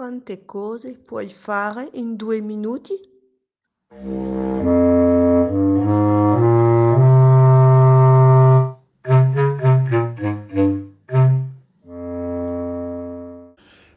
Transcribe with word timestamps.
Quante 0.00 0.46
cose 0.46 0.94
puoi 0.94 1.28
fare 1.28 1.90
in 1.92 2.16
due 2.16 2.40
minuti? 2.40 2.94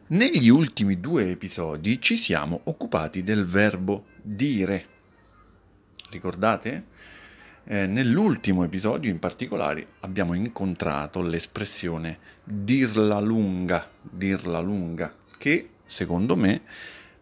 Negli 0.08 0.50
ultimi 0.50 1.00
due 1.00 1.29
episodi 1.29 2.01
ci 2.01 2.17
siamo 2.17 2.60
occupati 2.65 3.24
del 3.24 3.46
verbo 3.46 4.04
dire. 4.22 4.85
Ricordate? 6.10 6.83
Eh, 7.63 7.88
nell'ultimo 7.88 8.65
episodio 8.65 9.10
in 9.10 9.20
particolare 9.20 9.88
abbiamo 10.01 10.33
incontrato 10.33 11.22
l'espressione 11.22 12.20
dirla 12.44 13.22
lunga, 13.22 13.88
dirla 14.01 14.60
lunga, 14.60 15.15
che 15.38 15.70
secondo 15.94 16.35
me 16.35 16.62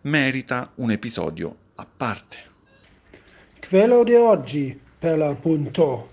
merita 0.04 0.72
un 0.76 0.92
episodio 0.92 1.56
a 1.76 1.86
parte. 1.86 2.38
Quello 3.68 4.04
di 4.06 4.14
oggi, 4.14 4.80
per 4.98 5.18
l'appunto. 5.18 6.10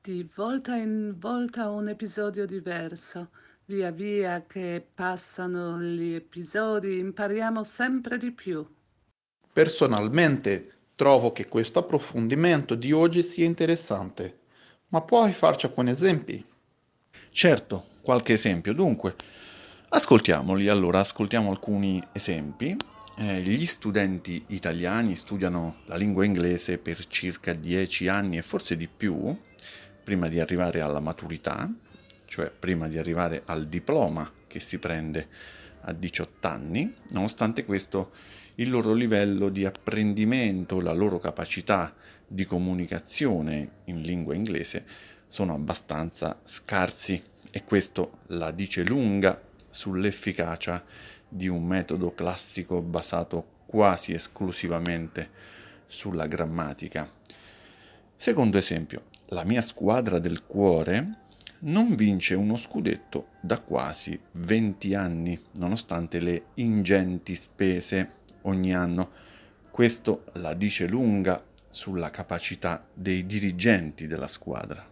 Di 0.00 0.26
volta 0.34 0.74
in 0.76 1.14
volta 1.18 1.68
un 1.68 1.88
episodio 1.88 2.46
diverso. 2.46 3.28
Via 3.66 3.90
via 3.90 4.44
che 4.46 4.84
passano 4.94 5.78
gli 5.78 6.14
episodi 6.14 6.98
impariamo 6.98 7.62
sempre 7.64 8.16
di 8.16 8.32
più. 8.32 8.66
Personalmente 9.52 10.72
trovo 10.96 11.32
che 11.32 11.46
questo 11.46 11.80
approfondimento 11.80 12.74
di 12.74 12.92
oggi 12.92 13.22
sia 13.22 13.44
interessante, 13.44 14.38
ma 14.88 15.02
puoi 15.02 15.32
farci 15.32 15.66
alcuni 15.66 15.90
esempi? 15.90 16.44
Certo, 17.30 17.84
qualche 18.02 18.32
esempio. 18.32 18.72
Dunque, 18.72 19.14
ascoltiamoli. 19.92 20.68
Allora, 20.68 21.00
ascoltiamo 21.00 21.50
alcuni 21.50 22.02
esempi. 22.12 22.76
Eh, 23.18 23.42
gli 23.42 23.66
studenti 23.66 24.42
italiani 24.48 25.16
studiano 25.16 25.80
la 25.86 25.96
lingua 25.96 26.24
inglese 26.24 26.78
per 26.78 27.06
circa 27.06 27.52
10 27.52 28.08
anni 28.08 28.38
e 28.38 28.42
forse 28.42 28.76
di 28.76 28.88
più, 28.88 29.36
prima 30.02 30.28
di 30.28 30.40
arrivare 30.40 30.80
alla 30.80 31.00
maturità, 31.00 31.70
cioè 32.24 32.50
prima 32.50 32.88
di 32.88 32.96
arrivare 32.96 33.42
al 33.44 33.66
diploma 33.66 34.30
che 34.46 34.60
si 34.60 34.78
prende 34.78 35.28
a 35.82 35.92
18 35.92 36.48
anni. 36.48 36.94
Nonostante 37.10 37.66
questo, 37.66 38.12
il 38.56 38.70
loro 38.70 38.94
livello 38.94 39.50
di 39.50 39.66
apprendimento, 39.66 40.80
la 40.80 40.92
loro 40.92 41.18
capacità 41.18 41.94
di 42.26 42.46
comunicazione 42.46 43.68
in 43.84 44.00
lingua 44.00 44.34
inglese 44.34 44.86
sono 45.28 45.54
abbastanza 45.54 46.38
scarsi 46.42 47.22
e 47.50 47.64
questo 47.64 48.20
la 48.28 48.50
dice 48.50 48.82
lunga 48.82 49.50
sull'efficacia 49.72 50.84
di 51.26 51.48
un 51.48 51.64
metodo 51.64 52.14
classico 52.14 52.82
basato 52.82 53.60
quasi 53.66 54.12
esclusivamente 54.12 55.30
sulla 55.86 56.26
grammatica. 56.26 57.10
Secondo 58.14 58.58
esempio, 58.58 59.04
la 59.28 59.44
mia 59.44 59.62
squadra 59.62 60.18
del 60.18 60.44
cuore 60.44 61.20
non 61.60 61.94
vince 61.94 62.34
uno 62.34 62.56
scudetto 62.56 63.28
da 63.40 63.58
quasi 63.60 64.18
20 64.32 64.94
anni, 64.94 65.40
nonostante 65.52 66.20
le 66.20 66.44
ingenti 66.54 67.34
spese 67.34 68.20
ogni 68.42 68.74
anno. 68.74 69.10
Questo 69.70 70.24
la 70.34 70.52
dice 70.52 70.86
lunga 70.86 71.42
sulla 71.70 72.10
capacità 72.10 72.86
dei 72.92 73.24
dirigenti 73.24 74.06
della 74.06 74.28
squadra. 74.28 74.91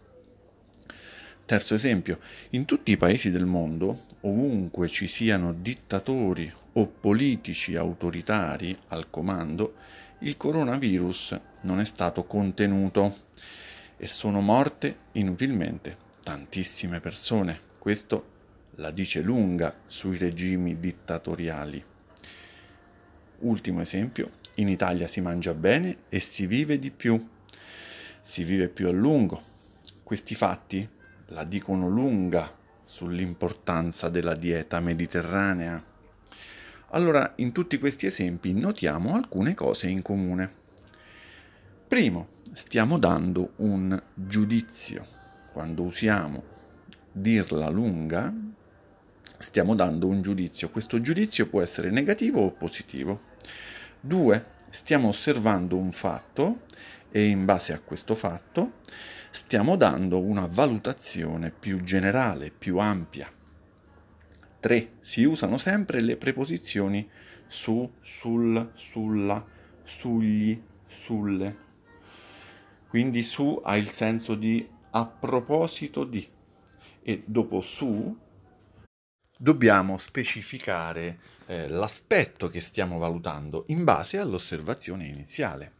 Terzo 1.51 1.73
esempio, 1.73 2.19
in 2.51 2.63
tutti 2.63 2.91
i 2.91 2.97
paesi 2.97 3.29
del 3.29 3.43
mondo, 3.43 4.05
ovunque 4.21 4.87
ci 4.87 5.07
siano 5.07 5.51
dittatori 5.51 6.49
o 6.71 6.87
politici 6.87 7.75
autoritari 7.75 8.73
al 8.87 9.09
comando, 9.09 9.73
il 10.19 10.37
coronavirus 10.37 11.37
non 11.63 11.81
è 11.81 11.83
stato 11.83 12.23
contenuto 12.23 13.13
e 13.97 14.07
sono 14.07 14.39
morte 14.39 14.95
inutilmente 15.11 15.97
tantissime 16.23 17.01
persone. 17.01 17.59
Questo 17.77 18.29
la 18.75 18.91
dice 18.91 19.19
lunga 19.19 19.75
sui 19.87 20.17
regimi 20.17 20.79
dittatoriali. 20.79 21.83
Ultimo 23.39 23.81
esempio, 23.81 24.31
in 24.55 24.69
Italia 24.69 25.09
si 25.09 25.19
mangia 25.19 25.53
bene 25.53 25.97
e 26.07 26.21
si 26.21 26.47
vive 26.47 26.79
di 26.79 26.91
più, 26.91 27.21
si 28.21 28.45
vive 28.45 28.69
più 28.69 28.87
a 28.87 28.91
lungo. 28.91 29.43
Questi 30.03 30.33
fatti 30.33 30.99
la 31.31 31.43
dicono 31.43 31.87
lunga 31.87 32.57
sull'importanza 32.83 34.09
della 34.09 34.35
dieta 34.35 34.79
mediterranea. 34.79 35.81
Allora, 36.89 37.33
in 37.37 37.53
tutti 37.53 37.79
questi 37.79 38.05
esempi 38.05 38.53
notiamo 38.53 39.15
alcune 39.15 39.53
cose 39.53 39.87
in 39.87 40.01
comune. 40.01 40.59
Primo, 41.87 42.27
stiamo 42.51 42.97
dando 42.97 43.53
un 43.57 44.01
giudizio. 44.13 45.05
Quando 45.53 45.83
usiamo 45.83 46.43
dirla 47.13 47.69
lunga, 47.69 48.33
stiamo 49.37 49.73
dando 49.73 50.07
un 50.07 50.21
giudizio. 50.21 50.69
Questo 50.69 50.99
giudizio 50.99 51.47
può 51.47 51.61
essere 51.61 51.91
negativo 51.91 52.41
o 52.41 52.51
positivo. 52.51 53.21
2. 54.01 54.45
Stiamo 54.69 55.09
osservando 55.09 55.77
un 55.77 55.91
fatto 55.93 56.63
e 57.09 57.27
in 57.27 57.45
base 57.45 57.73
a 57.73 57.79
questo 57.79 58.15
fatto 58.15 58.79
stiamo 59.31 59.77
dando 59.77 60.19
una 60.19 60.45
valutazione 60.45 61.51
più 61.51 61.81
generale, 61.81 62.51
più 62.51 62.77
ampia. 62.77 63.31
3. 64.59 64.91
Si 64.99 65.23
usano 65.23 65.57
sempre 65.57 66.01
le 66.01 66.17
preposizioni 66.17 67.09
su, 67.47 67.89
sul, 67.99 68.71
sulla, 68.75 69.43
sugli, 69.83 70.61
sulle. 70.85 71.69
Quindi 72.87 73.23
su 73.23 73.59
ha 73.63 73.77
il 73.77 73.89
senso 73.89 74.35
di 74.35 74.67
a 74.91 75.05
proposito 75.05 76.03
di 76.03 76.27
e 77.03 77.23
dopo 77.25 77.61
su 77.61 78.15
dobbiamo 79.37 79.97
specificare 79.97 81.19
eh, 81.47 81.67
l'aspetto 81.67 82.49
che 82.49 82.61
stiamo 82.61 82.99
valutando 82.99 83.63
in 83.67 83.83
base 83.83 84.19
all'osservazione 84.19 85.07
iniziale. 85.07 85.79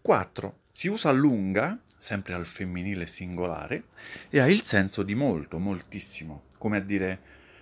4. 0.00 0.60
Si 0.70 0.88
usa 0.88 1.10
lunga, 1.10 1.80
sempre 2.02 2.34
al 2.34 2.46
femminile 2.46 3.06
singolare, 3.06 3.84
e 4.28 4.40
ha 4.40 4.50
il 4.50 4.62
senso 4.62 5.04
di 5.04 5.14
molto, 5.14 5.60
moltissimo, 5.60 6.46
come 6.58 6.78
a 6.78 6.80
dire 6.80 7.20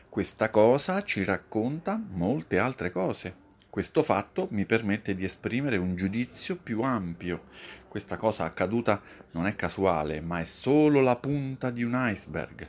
questa 0.09 0.49
cosa 0.49 1.03
ci 1.03 1.23
racconta 1.25 2.03
molte 2.13 2.59
altre 2.59 2.91
cose. 2.91 3.37
Questo 3.69 4.01
fatto 4.01 4.49
mi 4.53 4.65
permette 4.65 5.15
di 5.15 5.27
esprimere 5.27 5.77
un 5.77 5.95
giudizio 5.95 6.57
più 6.57 6.81
ampio. 6.81 7.49
Questa 7.87 8.17
cosa 8.17 8.45
accaduta 8.45 9.03
non 9.33 9.47
è 9.47 9.55
casuale, 9.55 10.23
ma 10.23 10.41
è 10.41 10.47
solo 10.47 11.03
la 11.03 11.17
punta 11.17 11.69
di 11.71 11.83
un 11.83 11.93
iceberg. 11.95 12.67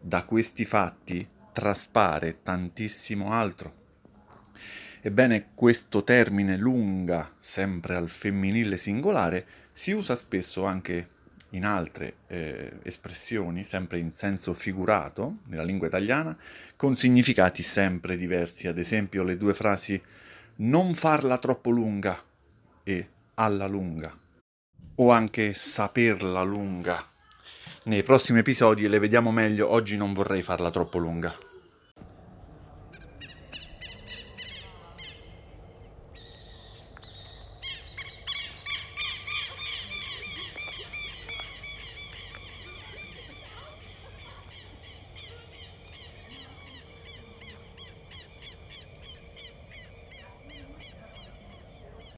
Da 0.00 0.24
questi 0.24 0.64
fatti 0.64 1.26
traspare 1.52 2.42
tantissimo 2.42 3.30
altro. 3.30 3.84
Ebbene, 5.02 5.50
questo 5.54 6.02
termine 6.02 6.56
lunga, 6.56 7.32
sempre 7.38 7.94
al 7.94 8.10
femminile 8.10 8.76
singolare, 8.76 9.46
si 9.76 9.92
usa 9.92 10.16
spesso 10.16 10.64
anche 10.64 11.10
in 11.50 11.66
altre 11.66 12.14
eh, 12.28 12.78
espressioni, 12.82 13.62
sempre 13.62 13.98
in 13.98 14.10
senso 14.10 14.54
figurato, 14.54 15.40
nella 15.48 15.62
lingua 15.62 15.86
italiana, 15.86 16.34
con 16.76 16.96
significati 16.96 17.62
sempre 17.62 18.16
diversi. 18.16 18.68
Ad 18.68 18.78
esempio, 18.78 19.22
le 19.22 19.36
due 19.36 19.52
frasi 19.52 20.00
non 20.56 20.94
farla 20.94 21.36
troppo 21.36 21.68
lunga 21.68 22.18
e 22.82 23.08
alla 23.34 23.66
lunga, 23.66 24.18
o 24.94 25.10
anche 25.10 25.52
saperla 25.54 26.42
lunga 26.42 27.14
nei 27.86 28.02
prossimi 28.02 28.40
episodi 28.40 28.88
le 28.88 28.98
vediamo 28.98 29.30
meglio, 29.30 29.70
oggi 29.70 29.96
non 29.96 30.12
vorrei 30.12 30.42
farla 30.42 30.72
troppo 30.72 30.98
lunga. 30.98 31.32